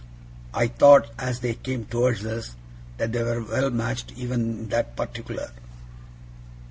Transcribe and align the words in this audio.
I 0.55 0.65
thought, 0.65 1.09
as 1.19 1.41
they 1.41 1.53
came 1.53 1.85
towards 1.85 2.25
us, 2.25 2.55
that 2.97 3.11
they 3.11 3.21
were 3.21 3.43
well 3.43 3.69
matched 3.69 4.11
even 4.17 4.39
in 4.61 4.69
that 4.69 4.95
particular. 4.95 5.51